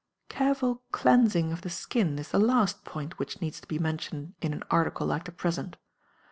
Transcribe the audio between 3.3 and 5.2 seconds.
needs to be mentioned in an article